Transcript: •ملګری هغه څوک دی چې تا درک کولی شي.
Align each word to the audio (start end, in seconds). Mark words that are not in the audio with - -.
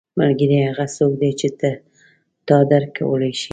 •ملګری 0.19 0.57
هغه 0.69 0.85
څوک 0.97 1.11
دی 1.21 1.31
چې 1.39 1.47
تا 2.47 2.57
درک 2.69 2.89
کولی 2.99 3.31
شي. 3.39 3.49